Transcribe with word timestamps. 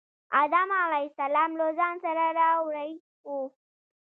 آدم 0.41 0.69
علیه 0.85 1.09
السلام 1.11 1.49
له 1.59 1.67
ځان 1.77 1.95
سره 2.05 2.23
راوړی 2.39 2.91
و. 3.25 3.29